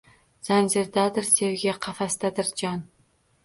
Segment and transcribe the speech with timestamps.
[0.47, 2.85] Zanjirdadir sevgi, qafasdadir jon.